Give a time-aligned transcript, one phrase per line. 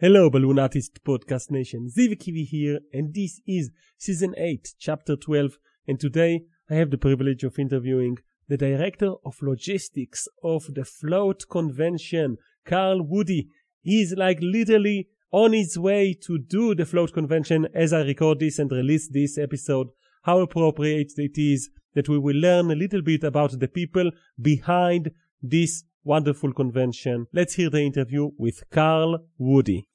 [0.00, 1.88] Hello, Balloon Artist Podcast Nation.
[1.90, 5.58] Ziv Kivi here, and this is Season 8, Chapter 12.
[5.88, 11.48] And today I have the privilege of interviewing the Director of Logistics of the Float
[11.50, 13.48] Convention, Carl Woody.
[13.82, 18.60] He's like literally on his way to do the Float Convention as I record this
[18.60, 19.88] and release this episode.
[20.22, 25.10] How appropriate it is that we will learn a little bit about the people behind
[25.42, 27.26] this wonderful convention.
[27.34, 29.86] Let's hear the interview with Carl Woody.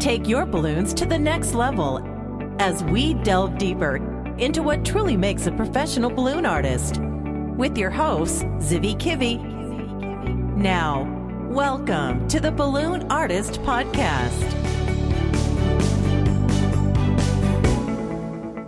[0.00, 2.00] Take your balloons to the next level
[2.58, 3.96] as we delve deeper
[4.38, 7.00] into what truly makes a professional balloon artist.
[7.56, 9.38] With your hosts, Zivi Kivi.
[10.56, 11.06] Now,
[11.48, 14.83] welcome to the Balloon Artist Podcast.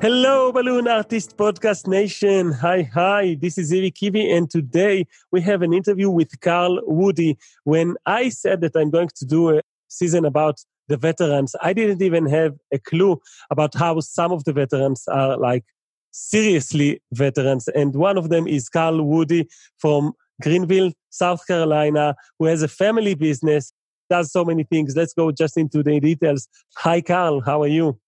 [0.07, 2.53] Hello, Balloon Artist Podcast Nation.
[2.53, 3.37] Hi, hi.
[3.41, 7.37] This is Zivi Kivi, and today we have an interview with Carl Woody.
[7.65, 11.57] When I said that I'm going to do a season about the veterans.
[11.61, 13.21] I didn't even have a clue
[13.51, 15.65] about how some of the veterans are like
[16.13, 17.67] seriously veterans.
[17.67, 23.17] And one of them is Carl Woody from Greenville, South Carolina, who has a family
[23.17, 23.73] business,
[24.09, 24.95] does so many things.
[24.95, 26.47] Let's go just into the details.
[26.77, 27.41] Hi, Carl.
[27.41, 27.99] How are you?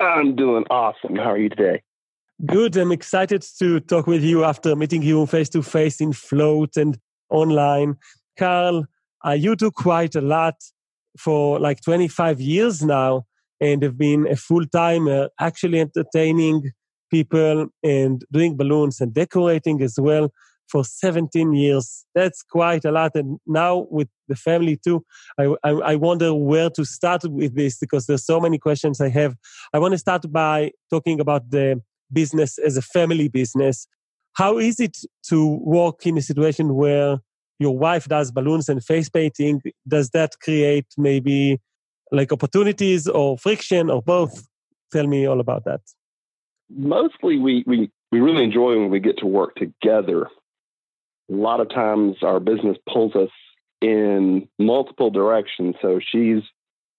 [0.00, 1.16] I'm doing awesome.
[1.16, 1.82] How are you today?
[2.46, 2.76] Good.
[2.76, 6.96] I'm excited to talk with you after meeting you face to face in Float and
[7.30, 7.96] online.
[8.38, 8.86] Carl,
[9.26, 10.54] uh, you do quite a lot
[11.18, 13.26] for like 25 years now
[13.60, 16.70] and have been a full timer, actually entertaining
[17.10, 20.30] people and doing balloons and decorating as well
[20.68, 22.04] for 17 years.
[22.14, 23.12] That's quite a lot.
[23.14, 25.04] And now with the family too,
[25.38, 29.08] I, I, I, wonder where to start with this because there's so many questions I
[29.08, 29.34] have.
[29.72, 31.80] I want to start by talking about the
[32.12, 33.86] business as a family business.
[34.34, 37.18] How is it to work in a situation where
[37.58, 41.60] your wife does balloons and face painting, does that create maybe
[42.12, 44.46] like opportunities or friction or both?
[44.92, 45.80] Tell me all about that.
[46.70, 50.28] Mostly, we, we, we really enjoy when we get to work together.
[51.30, 53.30] A lot of times, our business pulls us
[53.80, 55.76] in multiple directions.
[55.82, 56.42] So she's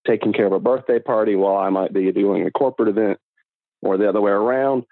[0.07, 3.19] taking care of a birthday party while I might be doing a corporate event
[3.81, 4.83] or the other way around.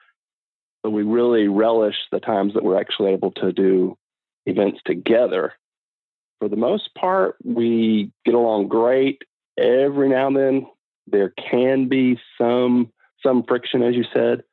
[0.84, 3.98] But we really relish the times that we're actually able to do
[4.46, 5.54] events together.
[6.40, 9.22] For the most part, we get along great.
[9.58, 10.68] Every now and then,
[11.08, 12.92] there can be some
[13.24, 14.44] some friction, as you said,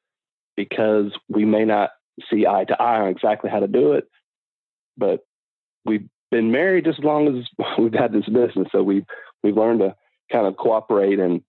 [0.56, 1.90] because we may not
[2.30, 4.08] see eye to eye on exactly how to do it.
[4.96, 5.20] But
[5.84, 7.44] we've been married as long as
[7.78, 9.06] we've had this business, so we've
[9.42, 9.94] we've learned to
[10.32, 11.42] kind of cooperate and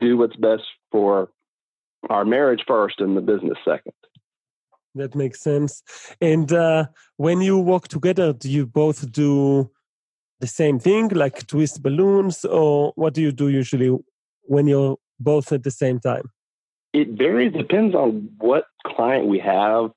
[0.00, 1.30] do what's best for
[2.10, 3.94] our marriage first and the business second.
[4.94, 5.82] That makes sense.
[6.20, 6.86] And uh,
[7.16, 9.70] when you work together, do you both do
[10.40, 13.96] the same thing, like twist balloons, or what do you do usually
[14.42, 16.30] when you're both at the same time?
[16.92, 19.90] It varies, depends on what client we have.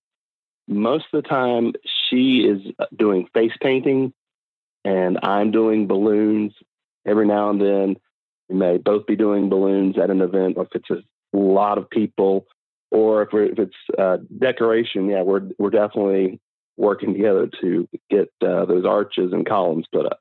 [0.67, 1.73] Most of the time,
[2.09, 2.61] she is
[2.97, 4.13] doing face painting
[4.85, 6.53] and I'm doing balloons.
[7.05, 7.95] Every now and then,
[8.49, 12.45] we may both be doing balloons at an event, if it's a lot of people,
[12.91, 16.39] or if, if it's uh, decoration, yeah, we're we're definitely
[16.77, 20.19] working together to get uh, those arches and columns put up.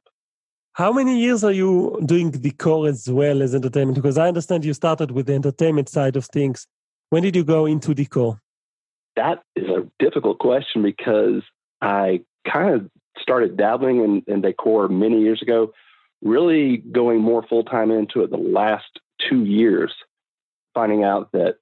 [0.72, 3.96] How many years are you doing decor as well as entertainment?
[3.96, 6.66] Because I understand you started with the entertainment side of things.
[7.10, 8.40] When did you go into decor?
[9.16, 11.42] That is a difficult question because
[11.80, 12.90] I kind of
[13.20, 15.72] started dabbling in, in decor many years ago,
[16.22, 19.92] really going more full time into it the last two years,
[20.74, 21.56] finding out that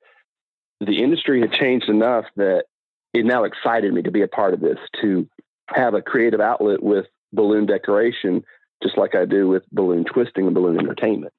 [0.81, 2.65] the industry had changed enough that
[3.13, 5.29] it now excited me to be a part of this, to
[5.69, 8.45] have a creative outlet with balloon decoration,
[8.83, 11.33] just like I do with balloon twisting and balloon entertainment.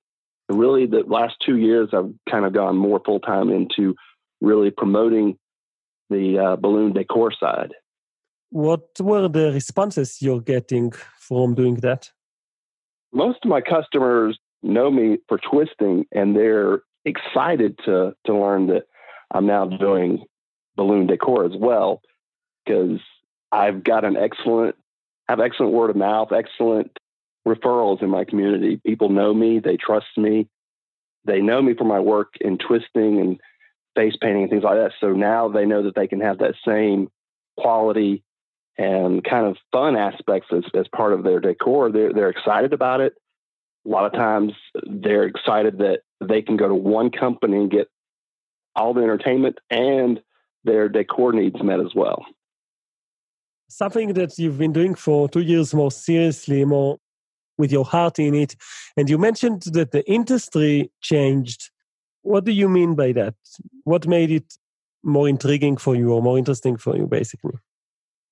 [0.50, 3.96] Really, the last two years, I've kind of gone more full time into
[4.42, 5.38] really promoting
[6.10, 7.74] the uh, balloon decor side.
[8.50, 12.12] What were the responses you're getting from doing that?
[13.12, 18.84] Most of my customers know me for twisting, and they're excited to to learn that
[19.32, 20.26] I'm now doing
[20.76, 22.02] balloon decor as well
[22.66, 23.00] because
[23.52, 24.76] I've got an excellent
[25.28, 26.98] have excellent word of mouth, excellent
[27.48, 28.80] referrals in my community.
[28.86, 30.48] People know me, they trust me,
[31.26, 33.40] they know me for my work in twisting and
[33.96, 34.92] face painting and things like that.
[35.00, 37.10] So now they know that they can have that same
[37.58, 38.24] quality
[38.78, 41.92] and kind of fun aspects as, as part of their decor.
[41.92, 43.14] They're they're excited about it.
[43.86, 44.54] A lot of times
[44.84, 47.88] they're excited that they can go to one company and get
[48.76, 50.22] all the entertainment and
[50.64, 52.26] their decor needs met as well.
[53.70, 56.98] Something that you've been doing for two years more seriously, more
[57.58, 58.56] with your heart in it.
[58.96, 61.70] And you mentioned that the industry changed.
[62.22, 63.36] What do you mean by that?
[63.84, 64.54] What made it
[65.04, 67.56] more intriguing for you or more interesting for you, basically?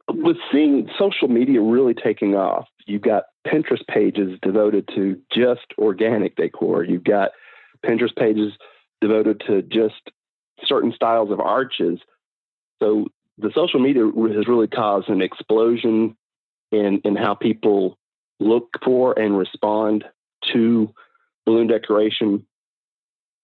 [0.07, 6.35] With seeing social media really taking off, you've got Pinterest pages devoted to just organic
[6.35, 6.83] decor.
[6.83, 7.31] You've got
[7.85, 8.53] Pinterest pages
[9.01, 10.01] devoted to just
[10.63, 11.99] certain styles of arches.
[12.81, 13.07] So
[13.37, 16.15] the social media has really caused an explosion
[16.71, 17.97] in in how people
[18.39, 20.03] look for and respond
[20.53, 20.93] to
[21.45, 22.45] balloon decoration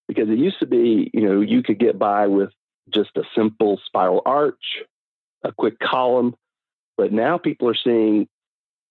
[0.07, 2.49] because it used to be you know you could get by with
[2.93, 4.83] just a simple spiral arch
[5.43, 6.35] a quick column
[6.97, 8.27] but now people are seeing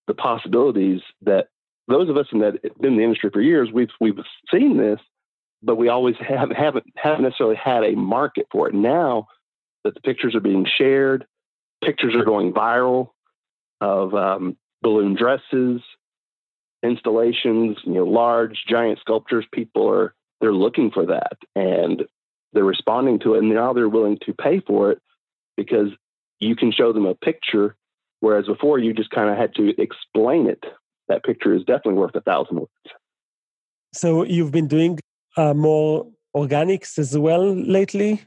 [0.07, 1.49] the possibilities that
[1.89, 4.19] those of us in that been in the industry for years we've we've
[4.53, 5.01] seen this
[5.63, 9.27] but we always have haven't haven't necessarily had a market for it now
[9.85, 11.27] that the pictures are being shared
[11.83, 13.11] pictures are going viral
[13.81, 15.81] of um, balloon dresses,
[16.83, 19.47] installations, you know, large giant sculptures.
[19.53, 22.05] People are they're looking for that and
[22.53, 25.01] they're responding to it, and now they're willing to pay for it
[25.57, 25.89] because
[26.39, 27.77] you can show them a picture,
[28.21, 30.65] whereas before you just kind of had to explain it.
[31.09, 32.71] That picture is definitely worth a thousand words.
[33.93, 35.01] So you've been doing
[35.37, 36.07] uh, more
[36.37, 38.23] organics as well lately.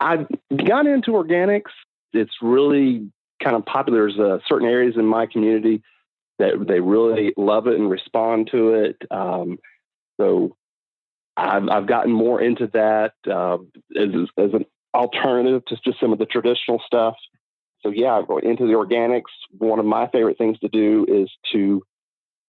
[0.00, 0.26] I've
[0.66, 1.70] gone into organics.
[2.12, 3.08] It's really
[3.42, 4.10] kind of popular.
[4.10, 5.82] There's uh, certain areas in my community
[6.38, 8.96] that they really love it and respond to it.
[9.10, 9.58] Um,
[10.20, 10.56] so
[11.36, 13.58] I've, I've gotten more into that uh,
[13.96, 14.64] as, as an
[14.94, 17.14] alternative to just some of the traditional stuff.
[17.82, 19.22] So yeah, into the organics.
[19.58, 21.82] One of my favorite things to do is to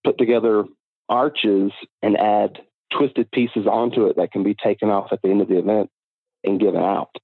[0.03, 0.65] put together
[1.09, 2.59] arches and add
[2.97, 5.89] twisted pieces onto it that can be taken off at the end of the event
[6.43, 7.15] and given out.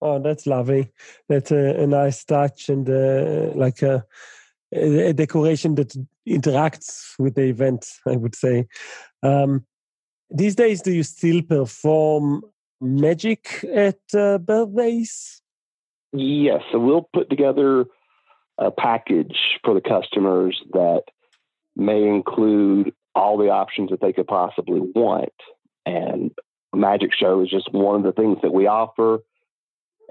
[0.00, 0.90] Oh, that's lovely.
[1.28, 4.04] That's a, a nice touch and uh, like a,
[4.72, 5.94] a, decoration that
[6.28, 8.66] interacts with the event, I would say.
[9.22, 9.64] Um,
[10.28, 12.42] these days, do you still perform
[12.80, 15.41] magic at uh, birthdays?
[16.12, 16.62] Yes.
[16.70, 17.86] So we'll put together
[18.58, 21.04] a package for the customers that
[21.74, 25.32] may include all the options that they could possibly want.
[25.86, 26.32] And
[26.74, 29.20] magic show is just one of the things that we offer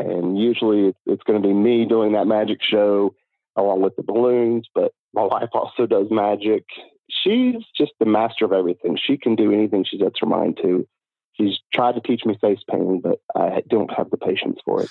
[0.02, 3.14] and usually it's going to be me doing that magic show
[3.56, 4.68] along with the balloons.
[4.74, 6.66] But my wife also does magic.
[7.10, 8.98] She's just the master of everything.
[8.98, 10.88] She can do anything she sets her mind to.
[11.34, 14.90] She's tried to teach me face painting, but I don't have the patience for it.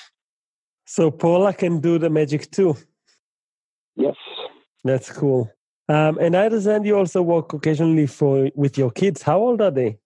[0.87, 2.77] So Paula can do the magic too.
[3.97, 4.17] Yes,
[4.85, 5.51] that's cool.
[5.89, 9.23] Um, and I understand you also work occasionally for with your kids.
[9.23, 9.99] How old are they?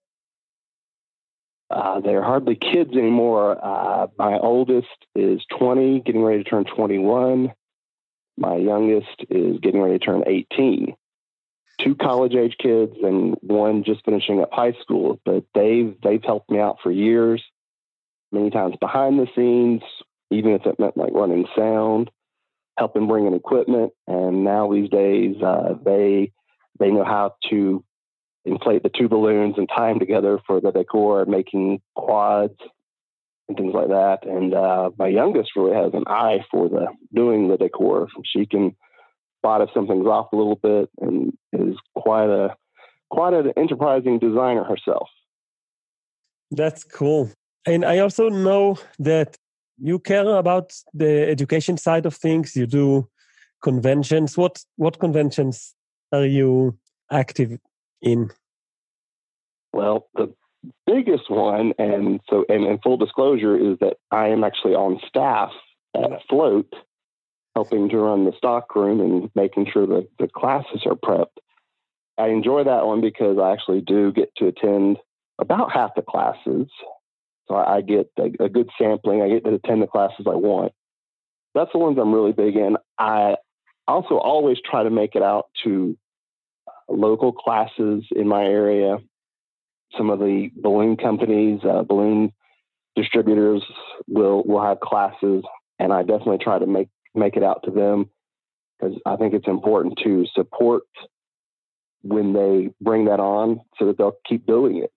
[1.71, 3.59] Uh, they're hardly kids anymore.
[3.63, 7.53] Uh, my oldest is 20, getting ready to turn 21.
[8.37, 10.95] My youngest is getting ready to turn 18.
[11.81, 16.49] Two college age kids and one just finishing up high school, but they've they've helped
[16.51, 17.43] me out for years,
[18.31, 19.83] many times behind the scenes,
[20.35, 22.11] even if it meant like running sound,
[22.79, 23.93] helping bring in equipment.
[24.07, 26.33] And now these days, uh, they
[26.79, 27.85] they know how to
[28.45, 32.59] inflate the two balloons and tie them together for the decor, making quads
[33.49, 34.21] and things like that.
[34.27, 38.09] And uh, my youngest really has an eye for the doing the decor.
[38.25, 38.75] She can
[39.41, 42.57] spot if something's off a little bit, and is quite a
[43.11, 45.09] quite an enterprising designer herself.
[46.51, 47.31] That's cool.
[47.67, 49.37] And I also know that
[49.79, 52.57] you care about the education side of things.
[52.57, 53.09] You do
[53.63, 54.37] conventions.
[54.37, 55.75] What what conventions
[56.13, 56.79] are you
[57.11, 57.59] active
[58.03, 58.31] in?
[59.73, 60.33] Well, the
[60.87, 65.51] biggest one, and so, and in full disclosure, is that I am actually on staff
[65.97, 66.73] at Float,
[67.55, 71.39] helping to run the stock room and making sure that the classes are prepped.
[72.17, 74.99] I enjoy that one because I actually do get to attend
[75.41, 76.69] about half the classes.
[77.49, 79.23] So I get a, a good sampling.
[79.23, 80.73] I get to attend the classes I want.
[81.55, 82.77] That's the ones I'm really big in.
[82.99, 83.37] I
[83.87, 85.97] also always try to make it out to
[86.89, 88.99] local classes in my area.
[89.97, 92.33] Some of the balloon companies, uh, balloon
[92.97, 93.63] distributors
[94.09, 95.45] will will have classes,
[95.79, 98.11] and I definitely try to make make it out to them
[98.79, 100.83] because I think it's important to support
[102.03, 104.93] when they bring that on so that they'll keep doing it.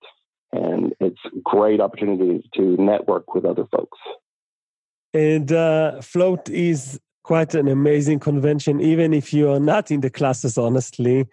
[0.51, 3.97] And it's great opportunity to network with other folks.
[5.13, 10.09] And uh, Float is quite an amazing convention, even if you are not in the
[10.09, 11.25] classes, honestly.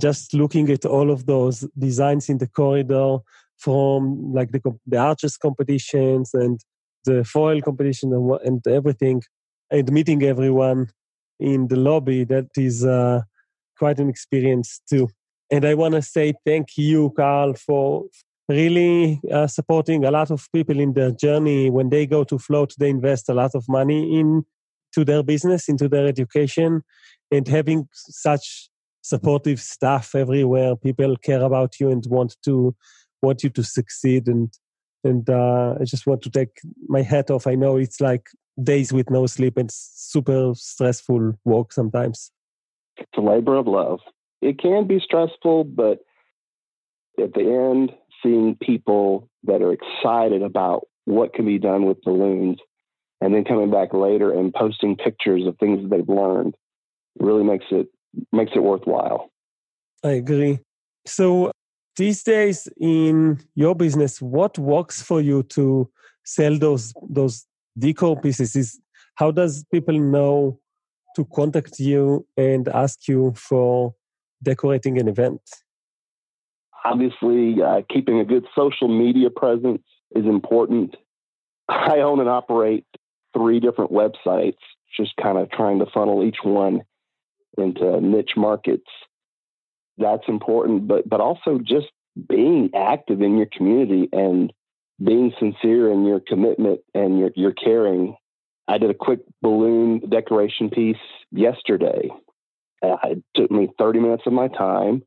[0.00, 3.18] Just looking at all of those designs in the corridor
[3.58, 6.60] from like the, the arches competitions and
[7.04, 9.22] the foil competition and, and everything,
[9.70, 10.88] and meeting everyone
[11.40, 13.22] in the lobby, that is uh,
[13.78, 15.08] quite an experience too.
[15.50, 18.04] And I want to say thank you, Carl, for
[18.50, 21.70] really uh, supporting a lot of people in their journey.
[21.70, 25.88] When they go to float, they invest a lot of money into their business, into
[25.88, 26.82] their education,
[27.30, 28.68] and having such
[29.02, 30.76] supportive staff everywhere.
[30.76, 32.74] People care about you and want to
[33.22, 34.28] want you to succeed.
[34.28, 34.52] And
[35.04, 37.46] and uh, I just want to take my hat off.
[37.46, 38.26] I know it's like
[38.62, 42.30] days with no sleep and super stressful work sometimes.
[42.98, 44.00] It's a labor of love.
[44.42, 46.00] It can be stressful, but
[47.18, 47.92] at the end,
[48.22, 52.58] seeing people that are excited about what can be done with balloons
[53.20, 56.54] and then coming back later and posting pictures of things that they've learned
[57.18, 57.88] really makes it
[58.32, 59.30] makes it worthwhile.
[60.02, 60.58] I agree.
[61.06, 61.52] So
[61.96, 65.90] these days in your business, what works for you to
[66.24, 67.46] sell those those
[67.78, 68.56] decor pieces?
[68.56, 68.80] Is
[69.16, 70.58] how does people know
[71.16, 73.94] to contact you and ask you for
[74.42, 75.40] decorating an event?
[76.84, 79.82] Obviously, uh, keeping a good social media presence
[80.14, 80.96] is important.
[81.68, 82.84] I own and operate
[83.34, 84.58] three different websites,
[84.96, 86.82] just kind of trying to funnel each one
[87.58, 88.88] into niche markets.
[89.98, 91.88] That's important, but but also just
[92.28, 94.52] being active in your community and
[95.02, 98.16] being sincere in your commitment and your your caring.
[98.66, 100.96] I did a quick balloon decoration piece
[101.32, 102.10] yesterday.
[102.82, 105.02] Uh, it took me 30 minutes of my time,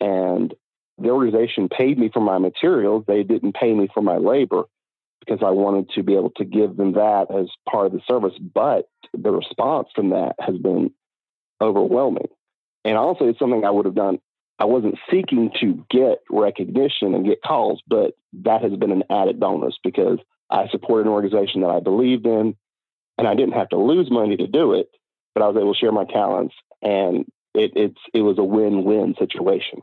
[0.00, 0.52] and
[1.00, 3.04] the organization paid me for my materials.
[3.06, 4.64] They didn't pay me for my labor
[5.20, 8.34] because I wanted to be able to give them that as part of the service.
[8.38, 10.92] But the response from that has been
[11.60, 12.28] overwhelming.
[12.84, 14.18] And also, it's something I would have done.
[14.58, 18.14] I wasn't seeking to get recognition and get calls, but
[18.44, 20.18] that has been an added bonus because
[20.50, 22.56] I supported an organization that I believed in,
[23.16, 24.90] and I didn't have to lose money to do it,
[25.34, 29.14] but I was able to share my talents, and it, it's it was a win-win
[29.18, 29.82] situation.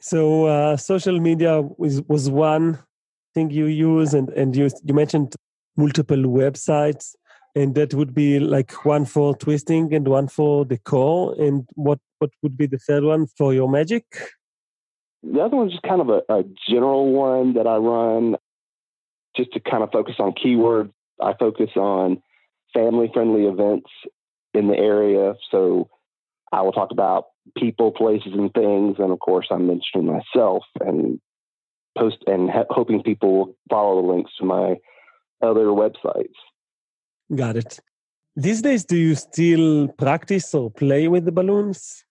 [0.00, 2.78] So, uh, social media was was one
[3.34, 5.34] thing you use, and and you you mentioned
[5.76, 7.14] multiple websites
[7.58, 11.34] and that would be like one for twisting and one for decor.
[11.40, 14.04] And what what would be the third one for your magic?
[15.22, 18.36] The other one's just kind of a, a general one that I run,
[19.36, 20.92] just to kind of focus on keywords.
[21.20, 22.22] I focus on
[22.72, 23.90] family friendly events
[24.54, 25.34] in the area.
[25.50, 25.90] So
[26.52, 27.26] I will talk about
[27.56, 31.20] people, places, and things, and of course, I'm mentioning myself and
[31.96, 34.76] post and ha- hoping people will follow the links to my
[35.42, 36.38] other websites.
[37.34, 37.80] Got it.
[38.36, 42.04] These days, do you still practice or play with the balloons?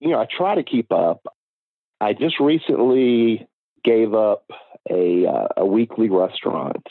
[0.00, 1.20] You know, I try to keep up.
[2.00, 3.48] I just recently
[3.84, 4.44] gave up
[4.90, 6.84] a uh, a weekly restaurant.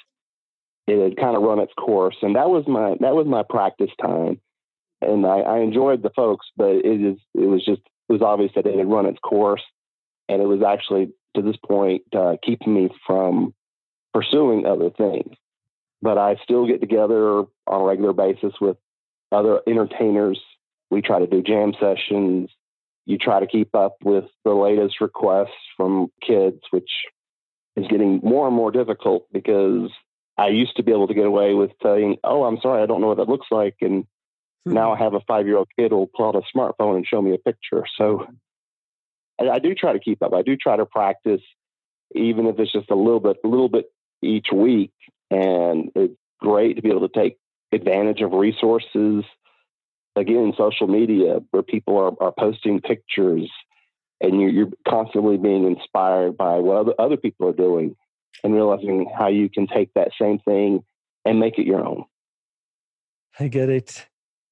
[0.88, 3.92] It had kind of run its course, and that was my that was my practice
[4.02, 4.40] time.
[5.08, 8.52] And I, I enjoyed the folks, but it is it was just it was obvious
[8.56, 9.64] that it had run its course,
[10.30, 13.54] and it was actually to this point uh, keeping me from
[14.14, 15.36] pursuing other things
[16.02, 18.78] but I still get together on a regular basis with
[19.32, 20.40] other entertainers.
[20.90, 22.50] We try to do jam sessions.
[23.06, 26.90] You try to keep up with the latest requests from kids, which
[27.76, 29.90] is getting more and more difficult because
[30.38, 33.02] I used to be able to get away with saying, "Oh, I'm sorry, I don't
[33.02, 34.06] know what that looks like," and
[34.66, 34.74] hmm.
[34.74, 37.22] now I have a five year old kid who'll pull out a smartphone and show
[37.22, 37.84] me a picture.
[37.98, 38.28] So
[39.40, 40.34] I, I do try to keep up.
[40.34, 41.42] I do try to practice,
[42.16, 43.86] even if it's just a little bit, a little bit
[44.22, 44.94] each week
[45.30, 47.38] and it's great to be able to take
[47.72, 49.24] advantage of resources.
[50.16, 53.52] Again, social media where people are, are posting pictures
[54.20, 57.96] and you're, you're constantly being inspired by what other, other people are doing
[58.44, 60.84] and realizing how you can take that same thing
[61.26, 62.06] and make it your own.
[63.40, 64.08] I get it.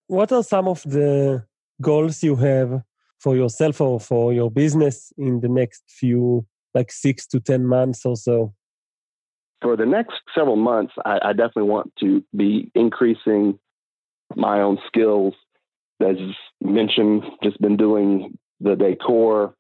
[0.08, 1.46] What are some of the
[1.82, 2.84] goals you have
[3.20, 8.06] for yourself or for your business in the next few, like six to 10 months
[8.06, 8.54] or so?
[9.66, 13.58] for the next several months, I, I definitely want to be increasing
[14.36, 15.34] my own skills.
[16.00, 16.18] As
[16.62, 19.56] mentioned, just been doing the decor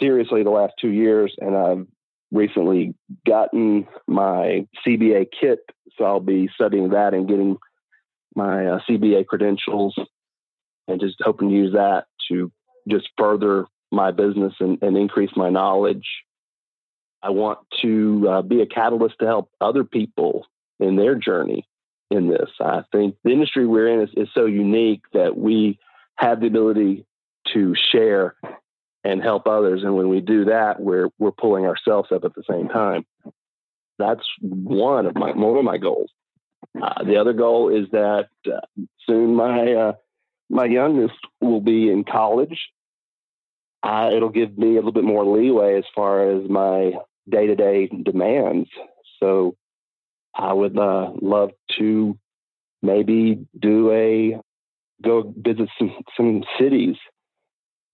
[0.00, 1.86] seriously the last two years, and I've
[2.30, 2.94] recently
[3.26, 5.58] gotten my CBA kit,
[5.98, 7.56] so I'll be studying that and getting
[8.34, 9.98] my uh, CBA credentials,
[10.88, 12.50] and just hoping to use that to
[12.88, 16.06] just further my business and, and increase my knowledge
[17.22, 20.46] I want to uh, be a catalyst to help other people
[20.78, 21.66] in their journey
[22.10, 22.50] in this.
[22.60, 25.78] I think the industry we're in is, is so unique that we
[26.16, 27.06] have the ability
[27.52, 28.36] to share
[29.04, 29.82] and help others.
[29.82, 33.04] And when we do that, we're we're pulling ourselves up at the same time.
[33.98, 36.10] That's one of my one of my goals.
[36.80, 38.60] Uh, the other goal is that uh,
[39.06, 39.92] soon my uh,
[40.48, 42.58] my youngest will be in college,
[43.84, 46.92] it'll give me a little bit more leeway as far as my
[47.28, 48.68] day to day demands.
[49.20, 49.56] So
[50.34, 52.18] I would uh, love to
[52.82, 54.40] maybe do a
[55.02, 56.96] go visit some some cities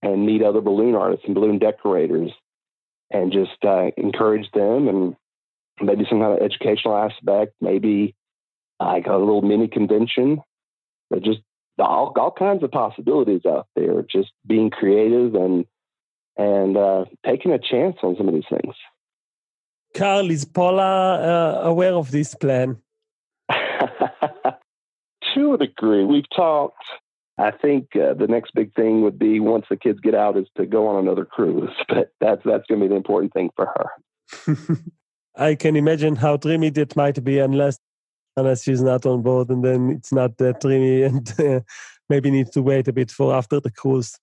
[0.02, 2.30] and meet other balloon artists and balloon decorators
[3.11, 5.16] and just uh, encourage them and
[5.80, 8.14] maybe some kind of educational aspect, maybe
[8.80, 10.40] like a little mini convention,
[11.11, 11.40] but just
[11.78, 14.02] all, all kinds of possibilities out there.
[14.02, 15.66] Just being creative and
[16.37, 18.75] and uh, taking a chance on some of these things.
[19.95, 22.76] Carl, is Paula uh, aware of this plan?
[25.35, 26.85] to a degree, we've talked.
[27.38, 30.47] I think uh, the next big thing would be once the kids get out is
[30.56, 33.66] to go on another cruise, but that's that's going to be the important thing for
[33.66, 34.76] her.
[35.37, 37.78] I can imagine how dreamy that might be, unless
[38.37, 41.61] unless she's not on board, and then it's not that dreamy, and uh,
[42.09, 44.19] maybe needs to wait a bit for after the cruise.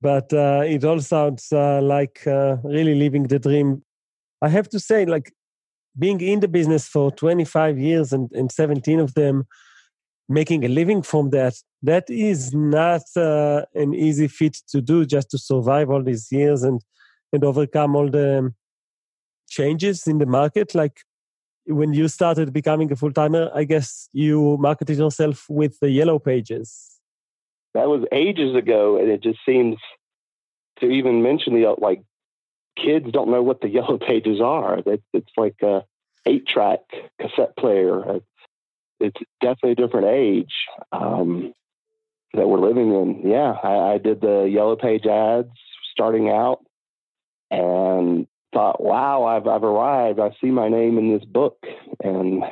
[0.00, 3.82] But uh, it all sounds uh, like uh, really living the dream.
[4.40, 5.32] I have to say, like
[5.98, 9.44] being in the business for 25 years and, and 17 of them
[10.28, 15.30] making a living from that that is not uh, an easy feat to do just
[15.30, 16.80] to survive all these years and
[17.32, 18.52] and overcome all the
[19.48, 21.00] changes in the market like
[21.66, 26.88] when you started becoming a full-timer i guess you marketed yourself with the yellow pages.
[27.74, 29.78] That was ages ago and it just seems
[30.80, 32.02] to even mention the like
[32.76, 34.82] kids don't know what the yellow pages are.
[34.86, 35.84] It's like a
[36.26, 36.80] eight track
[37.20, 38.20] cassette player.
[39.00, 40.52] It's definitely a different age
[40.92, 41.52] um,
[42.34, 43.30] that we're living in.
[43.30, 45.50] Yeah, I, I did the Yellow Page ads
[45.92, 46.64] starting out,
[47.50, 50.20] and thought, "Wow, I've I've arrived.
[50.20, 51.58] I see my name in this book,"
[52.02, 52.44] and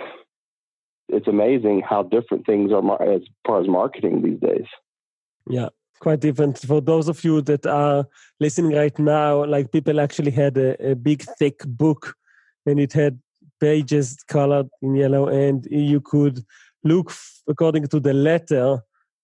[1.09, 4.67] it's amazing how different things are as far as marketing these days.
[5.49, 5.69] Yeah,
[6.01, 6.59] quite different.
[6.59, 8.07] For those of you that are
[8.39, 12.15] listening right now, like people actually had a, a big thick book,
[12.67, 13.21] and it had
[13.61, 16.41] pages colored in yellow, and you could
[16.85, 17.13] look
[17.49, 18.81] according to the letter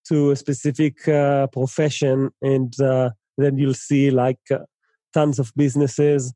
[0.09, 4.59] to a specific uh, profession, and uh, then you'll see like uh,
[5.13, 6.33] tons of businesses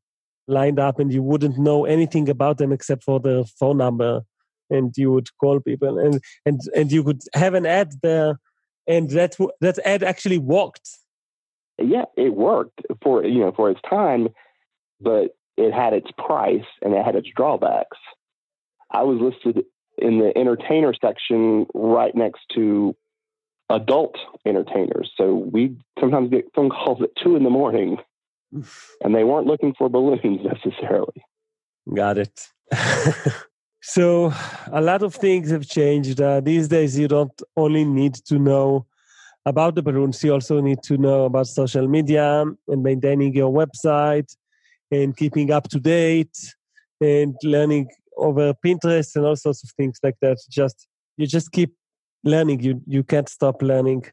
[0.51, 4.23] lined up, and you wouldn't know anything about them except for their phone number,
[4.69, 8.39] and you would call people, and and and you could have an ad there,
[8.87, 10.89] and that that ad actually worked.
[11.79, 14.29] Yeah, it worked for you know for its time,
[15.01, 17.99] but it had its price and it had its drawbacks.
[18.91, 19.65] I was listed
[19.99, 22.97] in the entertainer section right next to
[23.69, 25.13] adult entertainers.
[25.17, 27.99] So we sometimes get phone calls at two in the morning
[29.03, 31.25] and they weren't looking for balloons necessarily.
[31.95, 32.49] Got it.
[33.83, 34.33] so
[34.71, 36.21] a lot of things have changed.
[36.21, 38.87] Uh, these days, you don't only need to know
[39.47, 44.37] about the balloons, you also need to know about social media and maintaining your website
[44.91, 46.37] and keeping up to date
[47.01, 50.37] and learning over Pinterest and all sorts of things like that.
[50.51, 50.87] Just
[51.17, 51.73] you just keep
[52.23, 52.61] learning.
[52.61, 54.05] You you can't stop learning.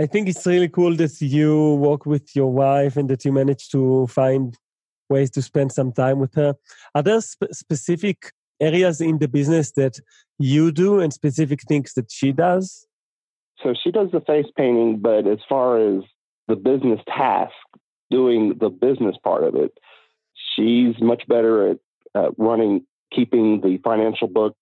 [0.00, 3.68] I think it's really cool that you work with your wife and that you manage
[3.70, 4.56] to find
[5.08, 6.54] ways to spend some time with her.
[6.94, 9.98] Are there sp- specific areas in the business that
[10.38, 12.86] you do and specific things that she does?
[13.62, 16.04] So she does the face painting, but as far as
[16.46, 17.52] the business task,
[18.08, 19.72] doing the business part of it,
[20.54, 21.78] she's much better at,
[22.14, 24.58] at running, keeping the financial books.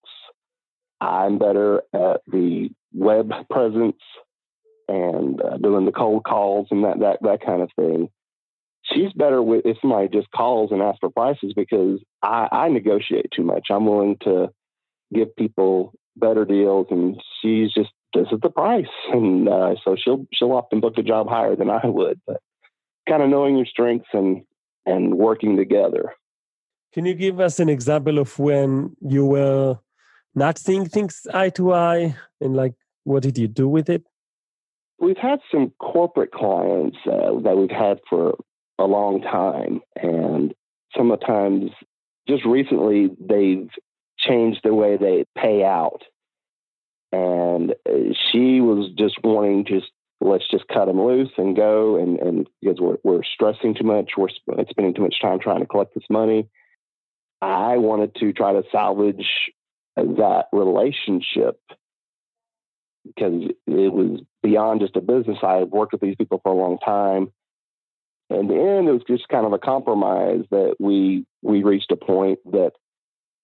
[0.99, 3.99] I'm better at the web presence
[4.88, 8.09] and uh, doing the cold calls and that that that kind of thing.
[8.85, 13.27] She's better with if somebody just calls and asks for prices because I, I negotiate
[13.35, 13.66] too much.
[13.70, 14.51] I'm willing to
[15.12, 20.27] give people better deals, and she's just this is the price, and uh, so she'll
[20.33, 22.20] she'll often book a job higher than I would.
[22.27, 22.40] But
[23.09, 24.42] kind of knowing your strengths and
[24.85, 26.12] and working together.
[26.92, 29.79] Can you give us an example of when you were
[30.35, 34.05] not seeing things eye to eye and like what did you do with it?
[34.99, 38.37] We've had some corporate clients uh, that we've had for
[38.79, 40.55] a long time, and
[40.97, 41.71] sometimes
[42.29, 43.71] just recently they've
[44.19, 46.03] changed the way they pay out.
[47.13, 52.19] And uh, she was just wanting just let's just cut them loose and go and,
[52.19, 54.29] and because we're, we're stressing too much we're
[54.71, 56.49] spending too much time trying to collect this money
[57.43, 59.27] i wanted to try to salvage
[59.97, 61.61] that relationship
[63.07, 66.57] because it was beyond just a business i had worked with these people for a
[66.57, 67.33] long time
[68.31, 71.90] and in the end it was just kind of a compromise that we we reached
[71.92, 72.73] a point that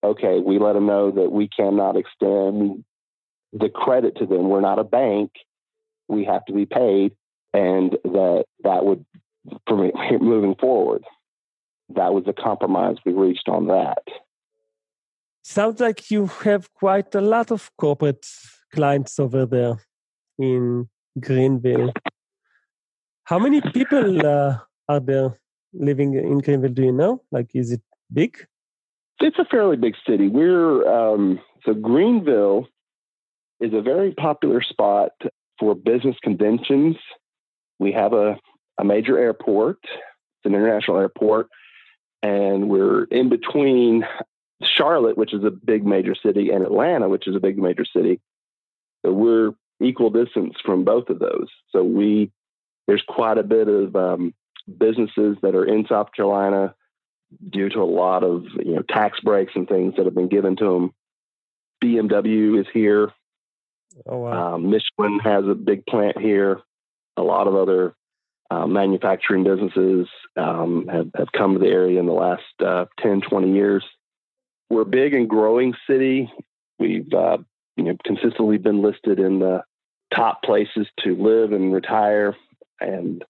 [0.03, 2.85] okay we let them know that we cannot extend
[3.53, 5.31] the credit to them we're not a bank
[6.13, 7.13] we have to be paid,
[7.53, 9.05] and that that would
[9.67, 11.05] for me moving forward.
[11.95, 14.05] That was the compromise we reached on that.
[15.43, 18.27] Sounds like you have quite a lot of corporate
[18.75, 19.77] clients over there
[20.39, 20.89] in
[21.21, 21.93] Greenville.
[23.25, 24.59] How many people uh,
[24.89, 25.39] are there
[25.73, 26.73] living in Greenville?
[26.73, 27.23] Do you know?
[27.31, 27.83] Like, is it
[28.13, 28.37] big?
[29.21, 30.29] It's a fairly big city.
[30.29, 32.67] We're um, so Greenville
[33.61, 35.13] is a very popular spot
[35.59, 36.97] for business conventions.
[37.79, 38.37] We have a,
[38.79, 41.49] a major airport, it's an international airport,
[42.23, 44.05] and we're in between
[44.77, 48.21] Charlotte, which is a big major city, and Atlanta, which is a big major city.
[49.05, 51.49] So we're equal distance from both of those.
[51.71, 52.31] So we
[52.87, 54.35] there's quite a bit of um,
[54.79, 56.75] businesses that are in South Carolina
[57.49, 60.57] due to a lot of you know tax breaks and things that have been given
[60.57, 60.95] to them.
[61.83, 63.13] BMW is here.
[64.07, 64.55] Oh wow!
[64.55, 66.61] Um, Michelin has a big plant here.
[67.17, 67.95] A lot of other
[68.51, 73.23] uh, manufacturing businesses um, have, have come to the area in the last uh, 10,
[73.23, 73.85] 20 years.
[74.71, 76.33] We're a big and growing city.
[76.79, 77.39] We've uh,
[77.77, 79.63] you know consistently been listed in the
[80.15, 82.37] top places to live and retire,
[82.81, 83.25] and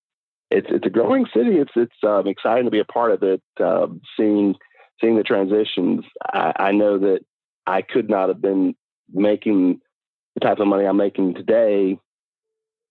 [0.50, 1.56] it's it's a growing city.
[1.56, 3.42] It's it's um, exciting to be a part of it.
[3.60, 4.54] Uh, seeing
[5.00, 7.20] seeing the transitions, I, I know that
[7.66, 8.74] I could not have been
[9.12, 9.80] making
[10.34, 11.98] the type of money I'm making today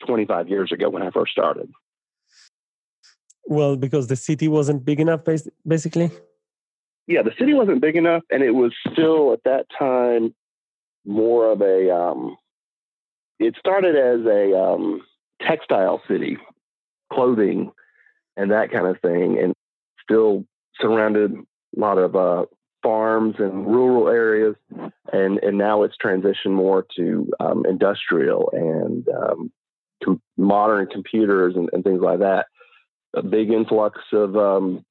[0.06, 1.72] 25 years ago when I first started.
[3.46, 5.22] Well, because the city wasn't big enough,
[5.68, 6.12] basically.
[7.08, 10.34] Yeah, the city wasn't big enough, and it was still at that time
[11.06, 11.94] more of a.
[11.96, 12.38] Um,
[13.40, 15.02] it started as a um,
[15.42, 16.38] textile city,
[17.12, 17.72] clothing,
[18.38, 19.54] and that kind of thing, and
[20.04, 20.46] still
[20.80, 22.46] surrounded a lot of uh,
[22.84, 24.56] farms and rural areas,
[25.12, 29.52] and and now it's transitioned more to um, industrial and um,
[30.04, 32.48] com- modern computers and, and, things like that.
[33.14, 34.84] A big influx of um,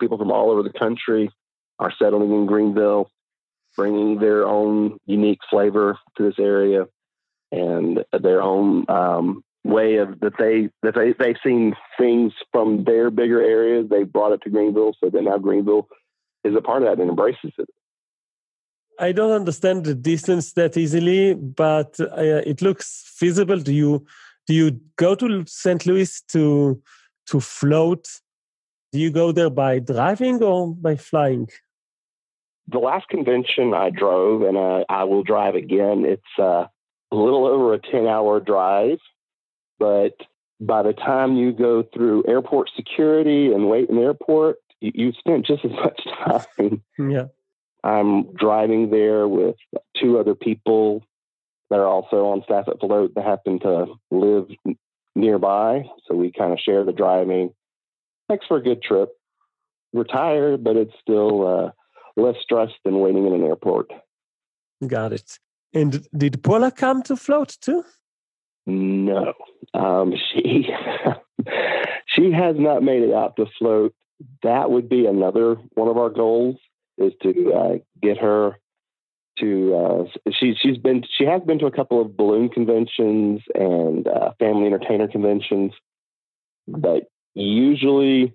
[0.00, 1.30] people from all over the country
[1.78, 3.10] are settling in Greenville,
[3.78, 6.86] bringing their own unique flavor to this area
[7.52, 13.10] and their own um, way of that they that they they've seen things from their
[13.10, 13.88] bigger areas.
[13.88, 15.88] They brought it to Greenville, so that now Greenville
[16.44, 17.68] is a part of that and embraces it.
[19.00, 22.88] I don't understand the distance that easily, but uh, it looks
[23.20, 23.60] feasible.
[23.60, 24.04] Do you
[24.48, 25.86] do you go to St.
[25.86, 26.82] Louis to
[27.30, 28.04] to float?
[28.92, 31.48] Do you go there by driving or by flying?
[32.70, 36.04] The last convention I drove, and uh, I will drive again.
[36.04, 36.66] It's uh,
[37.10, 38.98] a little over a ten-hour drive,
[39.78, 40.14] but
[40.60, 45.12] by the time you go through airport security and wait in the airport, you, you
[45.12, 46.00] spent just as much
[46.58, 46.82] time.
[46.98, 47.26] Yeah.
[47.84, 49.56] I'm driving there with
[50.00, 51.04] two other people
[51.70, 54.48] that are also on staff at Float that happen to live
[55.14, 55.84] nearby.
[56.06, 57.52] So we kind of share the driving.
[58.28, 59.10] Makes for a good trip.
[59.92, 61.70] We're tired, but it's still uh,
[62.20, 63.90] less stress than waiting in an airport.
[64.86, 65.38] Got it.
[65.74, 67.84] And did Paula come to Float too?
[68.66, 69.32] No,
[69.74, 70.68] um, she
[72.06, 73.94] she has not made it out to Float
[74.42, 76.56] that would be another one of our goals
[76.96, 78.58] is to uh, get her
[79.38, 84.08] to uh, she she's been she has been to a couple of balloon conventions and
[84.08, 85.72] uh, family entertainer conventions,
[86.66, 87.04] but
[87.34, 88.34] usually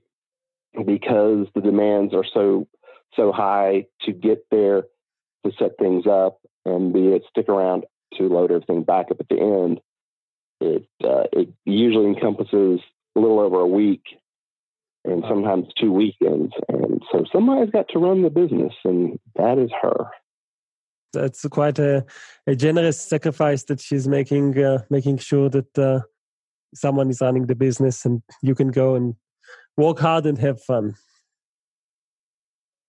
[0.86, 2.68] because the demands are so
[3.16, 4.84] so high to get there
[5.46, 7.86] to set things up and be it stick around
[8.18, 9.80] to load everything back up at the end.
[10.62, 12.80] It uh, it usually encompasses
[13.16, 14.04] a little over a week
[15.06, 16.54] and sometimes two weekends.
[16.70, 20.08] And so somebody's got to run the business, and that is her.
[21.12, 22.06] That's quite a,
[22.48, 26.00] a generous sacrifice that she's making, uh, making sure that uh,
[26.74, 29.16] someone is running the business and you can go and
[29.78, 30.96] work hard and have fun.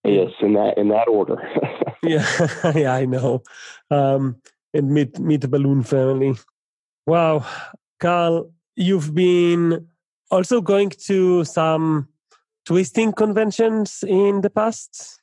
[0.04, 1.42] Yes, in that in that order.
[2.02, 2.26] yeah,
[2.74, 3.42] yeah, I know.
[3.90, 4.36] Um,
[4.72, 6.36] and meet meet the balloon family.
[7.06, 7.46] Wow,
[8.00, 9.88] Carl, you've been
[10.30, 12.08] also going to some
[12.64, 15.20] twisting conventions in the past?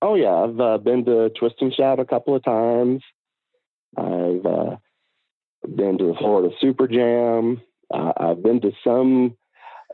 [0.00, 3.02] Oh yeah, I've uh, been to Twisting Shout a couple of times.
[3.96, 4.76] I've uh,
[5.62, 7.60] been to the Florida Super Jam.
[7.92, 9.36] Uh, I've been to some.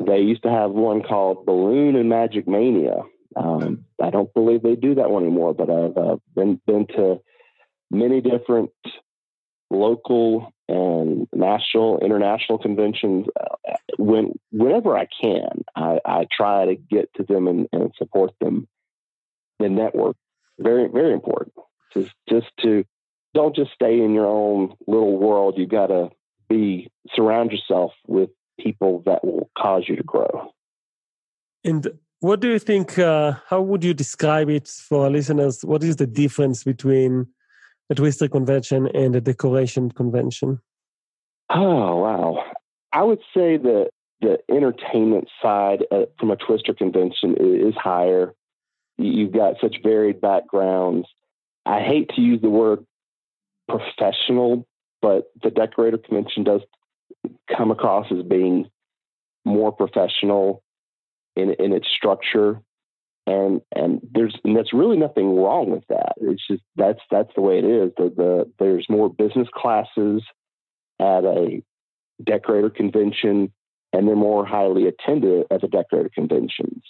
[0.01, 3.03] They used to have one called Balloon and Magic Mania.
[3.37, 7.21] Um, I don't believe they do that one anymore, but I've uh, been been to
[7.91, 8.71] many different
[9.71, 13.27] local and national, international conventions.
[13.39, 18.33] Uh, when whenever I can, I, I try to get to them and, and support
[18.41, 18.69] them.
[19.59, 20.17] The network
[20.59, 21.55] very very important.
[21.93, 22.85] Just just to
[23.35, 25.59] don't just stay in your own little world.
[25.59, 26.11] You got to
[26.49, 30.53] be surround yourself with people that will cause you to grow.
[31.65, 31.87] And
[32.21, 32.99] what do you think?
[32.99, 35.65] Uh, how would you describe it for our listeners?
[35.65, 37.27] What is the difference between
[37.91, 40.61] a twister convention and a decoration convention?
[41.51, 42.45] Oh, wow.
[42.93, 48.35] I would say that the entertainment side uh, from a twister convention is higher.
[48.99, 51.07] You've got such varied backgrounds.
[51.65, 52.85] I hate to use the word
[53.69, 54.67] professional,
[55.01, 56.63] but the decorator convention does
[57.57, 58.69] come across as being
[59.45, 60.63] more professional
[61.39, 62.61] in in its structure.
[63.27, 66.15] And and there's and that's really nothing wrong with that.
[66.19, 67.93] It's just that's that's the way it is.
[67.97, 70.23] The, the there's more business classes
[70.99, 71.63] at a
[72.25, 73.53] decorator convention
[73.93, 76.83] and they're more highly attended at the decorator conventions.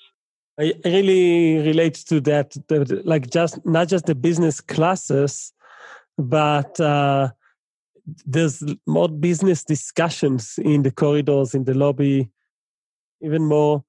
[0.58, 2.56] I really relate to that
[3.04, 5.52] like just not just the business classes
[6.16, 7.28] but uh
[8.26, 12.28] there's more business discussions in the corridors in the lobby
[13.20, 13.84] even more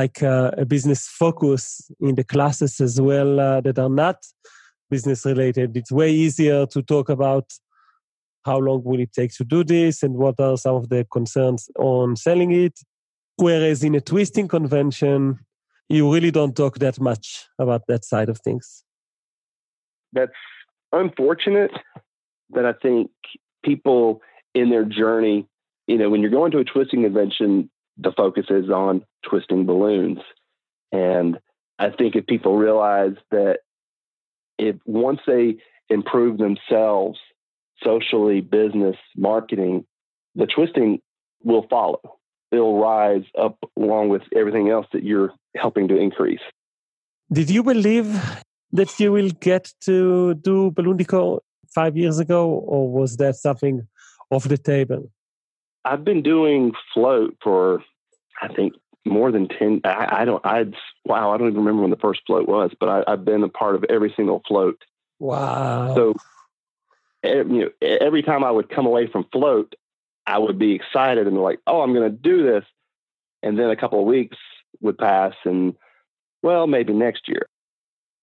[0.00, 4.18] like uh, a business focus in the classes as well uh, that are not
[4.90, 5.76] business related.
[5.76, 7.46] It's way easier to talk about
[8.44, 11.68] how long will it take to do this and what are some of the concerns
[11.78, 12.78] on selling it.
[13.36, 15.40] Whereas in a twisting convention
[15.88, 18.84] you really don't talk that much about that side of things.
[20.12, 20.40] That's
[20.92, 21.72] unfortunate
[22.48, 23.10] but i think
[23.64, 24.22] people
[24.54, 25.46] in their journey,
[25.86, 30.18] you know, when you're going to a twisting convention, the focus is on twisting balloons.
[30.92, 31.38] And
[31.78, 33.58] I think if people realize that
[34.58, 35.56] if once they
[35.88, 37.18] improve themselves
[37.82, 39.84] socially, business, marketing,
[40.34, 41.00] the twisting
[41.42, 42.00] will follow.
[42.52, 46.40] It'll rise up along with everything else that you're helping to increase.
[47.32, 48.08] Did you believe
[48.72, 51.40] that you will get to do balloon decor
[51.74, 53.86] five years ago, or was that something
[54.30, 55.10] off the table?
[55.86, 57.82] I've been doing float for,
[58.42, 59.82] I think, more than 10.
[59.84, 60.64] I, I don't, I,
[61.04, 63.48] wow, I don't even remember when the first float was, but I, have been a
[63.48, 64.82] part of every single float.
[65.20, 65.94] Wow.
[65.94, 66.14] So,
[67.22, 69.74] you know, every time I would come away from float,
[70.26, 72.64] I would be excited and like, oh, I'm going to do this.
[73.44, 74.36] And then a couple of weeks
[74.80, 75.76] would pass and,
[76.42, 77.46] well, maybe next year.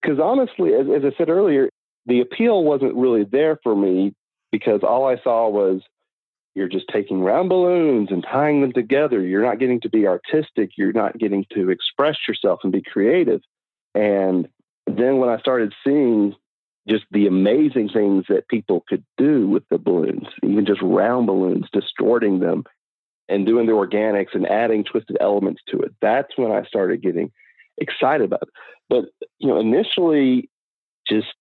[0.02, 1.69] Because honestly, as, as I said earlier,
[2.06, 4.13] the appeal wasn't really there for me
[4.52, 5.82] because all I saw was
[6.55, 9.21] you're just taking round balloons and tying them together.
[9.21, 10.71] You're not getting to be artistic.
[10.77, 13.41] You're not getting to express yourself and be creative.
[13.95, 14.47] And
[14.85, 16.35] then when I started seeing
[16.87, 21.67] just the amazing things that people could do with the balloons, even just round balloons,
[21.71, 22.65] distorting them
[23.29, 27.31] and doing the organics and adding twisted elements to it, that's when I started getting
[27.77, 28.49] excited about it.
[28.89, 29.05] But,
[29.39, 30.49] you know, initially,
[31.07, 31.33] just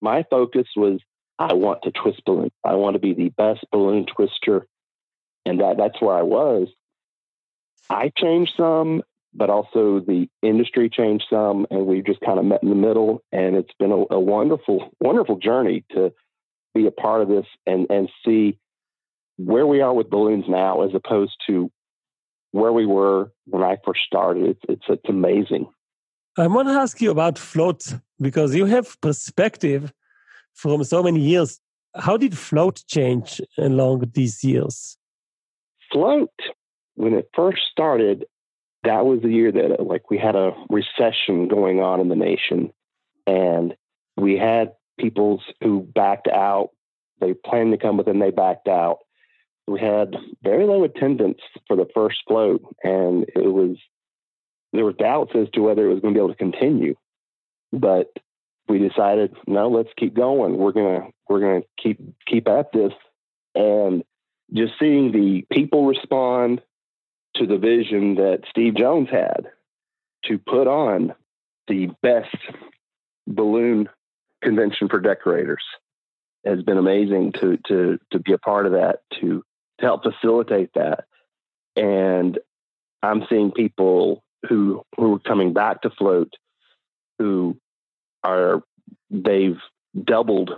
[0.00, 1.00] my focus was
[1.40, 2.52] I want to twist balloons.
[2.62, 4.66] I want to be the best balloon twister.
[5.46, 6.68] And that that's where I was.
[7.88, 12.62] I changed some, but also the industry changed some, and we just kind of met
[12.62, 13.22] in the middle.
[13.32, 16.12] And it's been a, a wonderful, wonderful journey to
[16.74, 18.58] be a part of this and and see
[19.38, 21.70] where we are with balloons now, as opposed to
[22.52, 24.44] where we were when I first started.
[24.44, 25.66] It's it's, it's amazing.
[26.36, 29.90] I want to ask you about float because you have perspective
[30.54, 31.60] from so many years.
[31.96, 34.96] How did float change along these years?
[35.92, 36.30] Float,
[36.94, 38.24] when it first started,
[38.84, 42.72] that was the year that like we had a recession going on in the nation,
[43.26, 43.74] and
[44.16, 46.70] we had people who backed out.
[47.20, 48.98] They planned to come, but then they backed out.
[49.66, 53.76] We had very low attendance for the first float, and it was
[54.72, 56.94] there were doubts as to whether it was going to be able to continue.
[57.72, 58.08] But
[58.70, 60.56] we decided, no, let's keep going.
[60.56, 62.92] We're gonna we're gonna keep keep at this,
[63.54, 64.04] and
[64.54, 66.62] just seeing the people respond
[67.34, 69.48] to the vision that Steve Jones had
[70.26, 71.14] to put on
[71.66, 72.36] the best
[73.26, 73.88] balloon
[74.42, 75.62] convention for decorators
[76.44, 79.44] has been amazing to to to be a part of that to
[79.78, 81.04] to help facilitate that
[81.76, 82.38] and
[83.02, 86.32] i'm seeing people who who are coming back to float
[87.18, 87.56] who
[88.22, 88.62] are
[89.10, 89.58] they've
[90.04, 90.50] doubled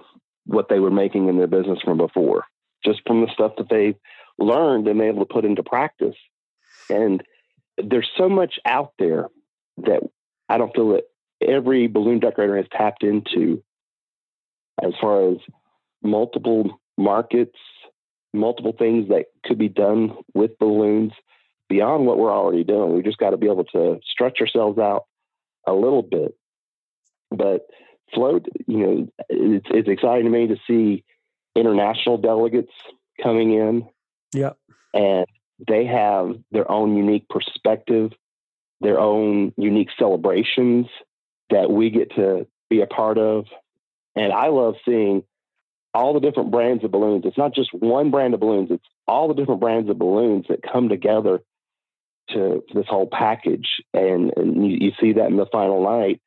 [0.46, 2.44] what they were making in their business from before
[2.85, 3.96] just from the stuff that they've
[4.38, 6.16] learned and able to put into practice
[6.90, 7.22] and
[7.79, 9.29] there's so much out there
[9.79, 10.01] that
[10.48, 11.05] i don't feel that
[11.46, 13.62] every balloon decorator has tapped into
[14.83, 15.38] as far as
[16.03, 17.57] multiple markets
[18.33, 21.12] multiple things that could be done with balloons
[21.68, 22.94] beyond what we're already doing.
[22.94, 25.05] We just got to be able to stretch ourselves out
[25.66, 26.35] a little bit.
[27.33, 27.66] But
[28.14, 31.05] float, you know, it's, it's exciting to me to see
[31.55, 32.73] international delegates
[33.23, 33.88] coming in.
[34.35, 34.53] Yeah.
[34.95, 35.27] And
[35.66, 38.12] they have their own unique perspective,
[38.81, 40.87] their own unique celebrations
[41.51, 43.47] that we get to be a part of.
[44.16, 45.23] And I love seeing
[45.95, 47.25] all the different brands of balloons.
[47.27, 50.61] It's not just one brand of balloons, it's all the different brands of balloons that
[50.62, 51.42] come together
[52.31, 53.83] to this whole package.
[53.92, 56.21] And, and you, you see that in the final night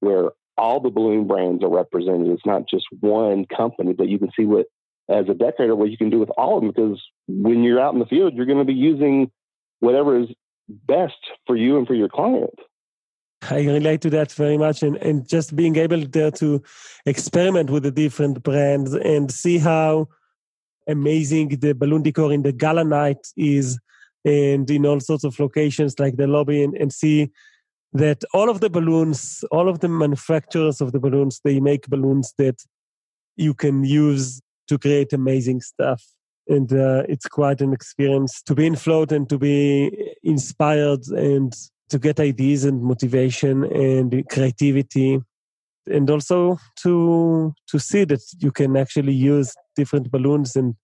[0.00, 2.28] where all the balloon brands are represented.
[2.28, 4.66] It's not just one company, but you can see what,
[5.08, 6.72] as a decorator, what you can do with all of them.
[6.74, 9.30] Because when you're out in the field, you're going to be using
[9.80, 10.28] whatever is
[10.68, 11.14] best
[11.46, 12.58] for you and for your client.
[13.50, 16.62] I relate to that very much, and, and just being able there to
[17.04, 20.08] experiment with the different brands and see how
[20.88, 23.78] amazing the balloon decor in the gala night is,
[24.24, 27.30] and in all sorts of locations like the lobby, and, and see
[27.98, 32.34] that all of the balloons, all of the manufacturers of the balloons, they make balloons
[32.38, 32.62] that
[33.36, 36.02] you can use to create amazing stuff.
[36.48, 41.52] And uh, it's quite an experience to be in float and to be inspired and
[41.88, 45.20] to get ideas and motivation and creativity.
[45.86, 50.56] And also to to see that you can actually use different balloons.
[50.56, 50.74] And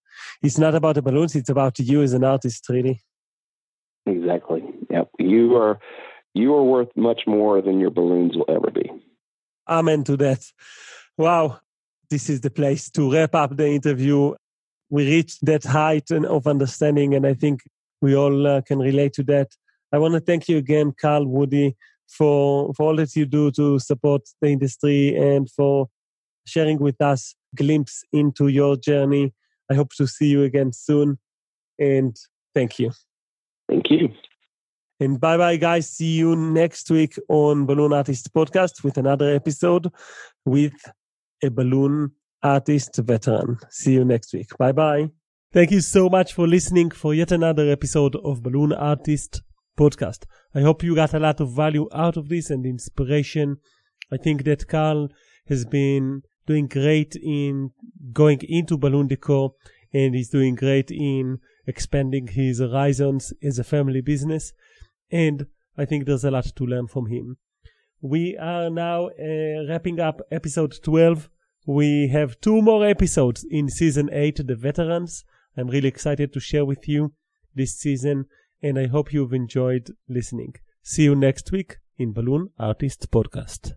[0.41, 3.01] it's not about the balloons it's about you as an artist really.
[4.05, 4.63] Exactly.
[4.89, 5.09] Yep.
[5.19, 5.79] You are
[6.33, 8.89] you are worth much more than your balloons will ever be
[9.69, 10.43] amen to that
[11.17, 11.59] wow
[12.09, 14.33] this is the place to wrap up the interview
[14.89, 17.61] we reached that height of understanding and i think
[18.01, 19.47] we all uh, can relate to that
[19.93, 21.75] I want to thank you again, Carl Woody,
[22.07, 25.87] for, for all that you do to support the industry and for
[26.47, 29.33] sharing with us glimpse into your journey.
[29.69, 31.19] I hope to see you again soon.
[31.77, 32.17] And
[32.55, 32.91] thank you.
[33.69, 34.09] Thank you.
[35.03, 35.89] And bye bye, guys.
[35.89, 39.91] See you next week on Balloon Artist Podcast with another episode
[40.45, 40.71] with
[41.43, 43.57] a balloon artist veteran.
[43.69, 44.57] See you next week.
[44.57, 45.09] Bye bye.
[45.51, 49.41] Thank you so much for listening for yet another episode of Balloon Artist
[49.77, 50.23] podcast.
[50.55, 53.57] I hope you got a lot of value out of this and inspiration.
[54.09, 55.09] I think that Carl
[55.49, 57.71] has been doing great in
[58.13, 59.53] going into balloon decor
[59.93, 64.53] and he's doing great in expanding his horizons as a family business.
[65.13, 65.45] And
[65.77, 67.37] I think there's a lot to learn from him.
[68.01, 71.29] We are now uh, wrapping up episode 12.
[71.67, 75.23] We have two more episodes in season 8, The Veterans.
[75.55, 77.13] I'm really excited to share with you
[77.53, 78.25] this season
[78.63, 80.55] and I hope you've enjoyed listening.
[80.81, 83.73] See you next week in Balloon Artists Podcast.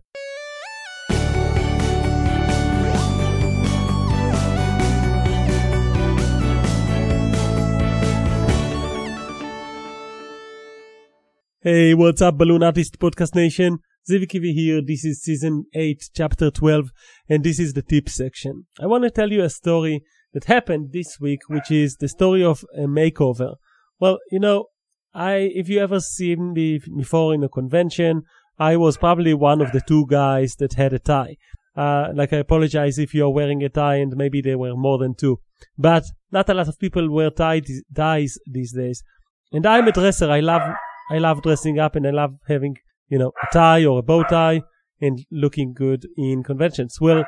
[11.69, 13.79] Hey, what's up, Balloon Artist Podcast Nation?
[14.09, 14.81] Ziv Kivi here.
[14.81, 16.91] This is season 8, chapter 12,
[17.27, 18.67] and this is the tip section.
[18.81, 20.01] I want to tell you a story
[20.31, 23.55] that happened this week, which is the story of a makeover.
[23.99, 24.67] Well, you know,
[25.13, 28.21] I, if you ever seen me before in a convention,
[28.57, 31.35] I was probably one of the two guys that had a tie.
[31.75, 35.15] Uh, like I apologize if you're wearing a tie and maybe there were more than
[35.15, 35.41] two,
[35.77, 37.61] but not a lot of people wear tie,
[37.93, 39.03] ties these days.
[39.51, 40.31] And I'm a dresser.
[40.31, 40.61] I love,
[41.09, 44.23] I love dressing up and I love having, you know, a tie or a bow
[44.23, 44.61] tie
[44.99, 46.97] and looking good in conventions.
[46.99, 47.25] Well,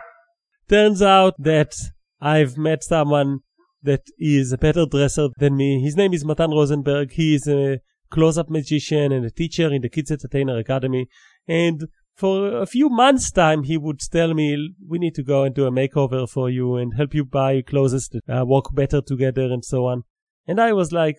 [0.68, 1.74] turns out that
[2.20, 3.39] I've met someone
[3.82, 5.82] that is a better dresser than me.
[5.82, 7.12] His name is Matan Rosenberg.
[7.13, 11.08] He is a close-up magician and a teacher in the Kids Entertainer Academy.
[11.48, 15.56] And for a few months time, he would tell me, we need to go and
[15.56, 19.44] do a makeover for you and help you buy clothes that uh, work better together
[19.44, 20.04] and so on.
[20.46, 21.18] And I was like,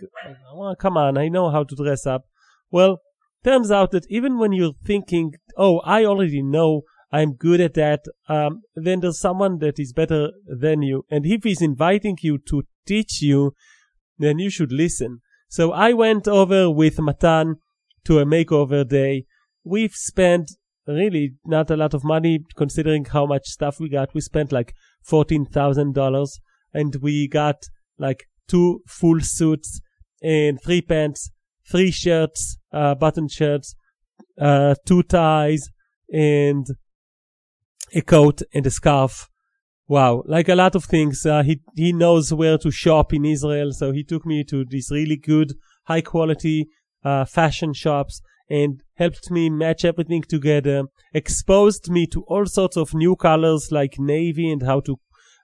[0.52, 2.26] oh, come on, I know how to dress up.
[2.70, 3.00] Well,
[3.44, 8.04] turns out that even when you're thinking, oh, I already know I'm good at that,
[8.28, 11.04] um, then there's someone that is better than you.
[11.10, 13.54] And if he's inviting you to teach you,
[14.18, 15.20] then you should listen.
[15.48, 17.56] So I went over with Matan
[18.04, 19.24] to a makeover day.
[19.64, 20.52] We've spent
[20.86, 24.14] really not a lot of money considering how much stuff we got.
[24.14, 24.74] We spent like
[25.08, 26.28] $14,000
[26.72, 27.64] and we got
[27.98, 29.80] like two full suits
[30.22, 31.30] and three pants,
[31.68, 33.74] three shirts, uh, button shirts,
[34.40, 35.68] uh, two ties
[36.12, 36.66] and
[37.94, 39.28] a coat and a scarf.
[39.88, 41.26] Wow, like a lot of things.
[41.26, 44.88] Uh, he he knows where to shop in Israel, so he took me to these
[44.90, 45.54] really good,
[45.84, 46.68] high quality
[47.04, 50.84] uh, fashion shops and helped me match everything together.
[51.14, 54.98] Exposed me to all sorts of new colors like navy and how to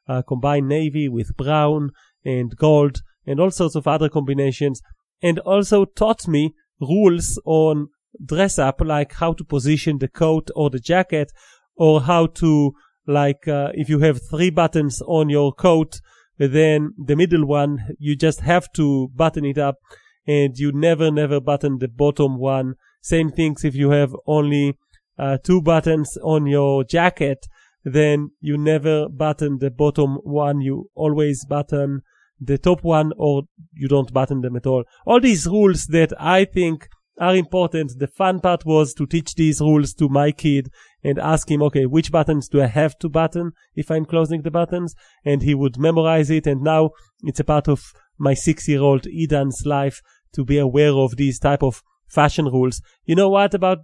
[0.09, 1.91] uh, combine navy with brown
[2.25, 4.81] and gold and all sorts of other combinations.
[5.23, 7.89] And also taught me rules on
[8.25, 11.33] dress up, like how to position the coat or the jacket
[11.77, 12.73] or how to
[13.07, 16.01] like uh, if you have three buttons on your coat
[16.39, 19.77] then the middle one you just have to button it up
[20.27, 22.75] and you never, never button the bottom one.
[23.01, 24.77] Same things if you have only
[25.19, 27.47] uh, two buttons on your jacket,
[27.85, 30.61] then you never button the bottom one.
[30.61, 32.03] You always button
[32.41, 34.85] the top one or you don't button them at all.
[35.07, 37.99] All these rules that I think are important.
[37.99, 40.71] The fun part was to teach these rules to my kid
[41.03, 44.51] and ask him, okay, which buttons do I have to button if I'm closing the
[44.51, 44.95] buttons?
[45.25, 46.47] And he would memorize it.
[46.47, 46.91] And now
[47.23, 47.83] it's a part of
[48.19, 50.01] my six year old Edan's life
[50.35, 52.83] to be aware of these type of fashion rules.
[53.05, 53.79] You know what about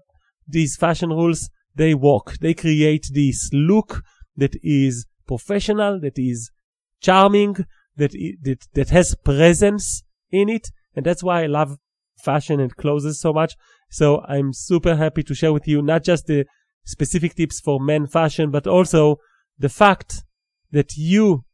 [0.46, 1.50] these fashion rules?
[1.74, 2.38] They work.
[2.40, 4.02] They create this look
[4.36, 6.50] that is professional, that is
[7.00, 7.56] charming,
[7.96, 8.12] that,
[8.42, 10.68] that, that has presence in it.
[10.94, 11.78] And that's why I love
[12.22, 13.54] fashion and clothes so much.
[13.90, 16.46] So I'm super happy to share with you not just the
[16.84, 19.16] specific tips for men fashion, but also
[19.58, 20.24] the fact
[20.70, 21.44] that you,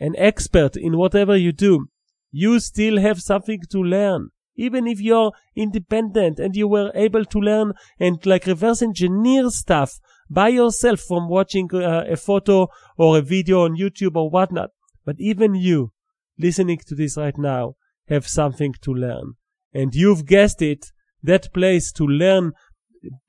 [0.00, 1.88] an expert in whatever you do,
[2.30, 4.30] you still have something to learn.
[4.56, 9.98] Even if you're independent and you were able to learn and like reverse engineer stuff
[10.28, 14.70] by yourself from watching uh, a photo or a video on YouTube or whatnot.
[15.04, 15.92] But even you
[16.38, 17.74] listening to this right now
[18.08, 19.34] have something to learn.
[19.72, 20.86] And you've guessed it,
[21.22, 22.52] that place to learn